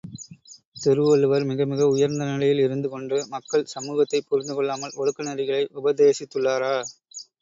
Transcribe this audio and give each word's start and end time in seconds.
திருவள்ளுவர் 0.77 1.43
மிக 1.43 1.65
மிக 1.65 1.87
உயர்ந்த 1.89 2.29
நிலையில் 2.29 2.59
இருந்து 2.59 2.89
கொண்டு 2.89 3.19
மக்கள் 3.27 3.69
சமூகத்தைப் 3.75 4.29
புரிந்துகொள்ளாமல் 4.31 4.97
ஒழுக்க 4.97 5.29
நெறிகளை 5.29 5.63
உபதேசித்துள்ளாரா? 5.79 6.75